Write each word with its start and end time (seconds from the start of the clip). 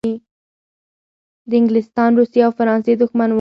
د 1.49 1.51
انګلستان، 1.59 2.11
روسیې 2.19 2.41
او 2.45 2.51
فرانسې 2.59 2.91
دښمن 3.01 3.27
وو. 3.27 3.29